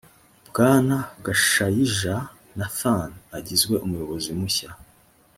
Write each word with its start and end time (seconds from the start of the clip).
bwana 0.49 0.95
gashayija 1.25 2.15
nathan 2.57 3.09
agizwe 3.37 3.75
umuyobozi 3.85 4.29
mushya 4.39 4.69